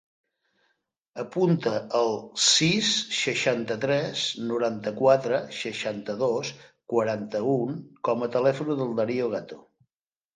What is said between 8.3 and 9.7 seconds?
telèfon del Dario Gato.